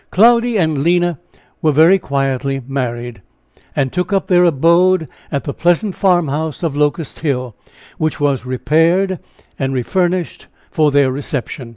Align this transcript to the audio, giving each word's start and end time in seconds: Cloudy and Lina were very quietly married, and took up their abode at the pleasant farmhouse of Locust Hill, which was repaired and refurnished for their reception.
Cloudy 0.09 0.57
and 0.57 0.81
Lina 0.81 1.19
were 1.61 1.71
very 1.71 1.99
quietly 1.99 2.59
married, 2.67 3.21
and 3.75 3.93
took 3.93 4.11
up 4.11 4.25
their 4.25 4.43
abode 4.43 5.07
at 5.31 5.43
the 5.43 5.53
pleasant 5.53 5.93
farmhouse 5.93 6.63
of 6.63 6.75
Locust 6.75 7.19
Hill, 7.19 7.55
which 7.99 8.19
was 8.19 8.43
repaired 8.43 9.19
and 9.59 9.73
refurnished 9.75 10.47
for 10.71 10.89
their 10.89 11.11
reception. 11.11 11.69